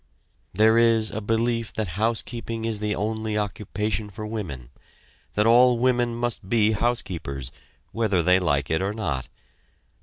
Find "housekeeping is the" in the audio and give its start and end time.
1.89-2.95